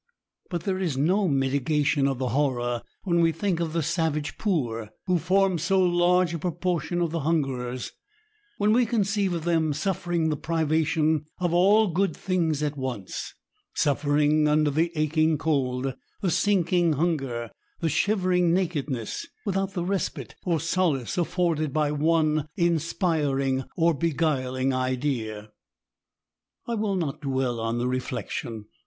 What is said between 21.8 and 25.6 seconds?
one inspiring or beguiling idea.